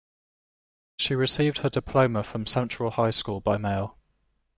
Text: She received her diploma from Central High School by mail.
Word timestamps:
She 0.97 1.13
received 1.13 1.59
her 1.59 1.69
diploma 1.69 2.23
from 2.23 2.47
Central 2.47 2.89
High 2.89 3.11
School 3.11 3.39
by 3.39 3.57
mail. 3.57 3.99